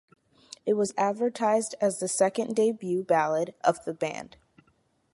It 0.65 0.73
was 0.73 0.95
advertised 0.97 1.75
as 1.79 1.99
the 1.99 2.07
second 2.07 2.55
début 2.55 3.05
ballad 3.05 3.53
of 3.63 3.85
the 3.85 3.93
band. 3.93 4.35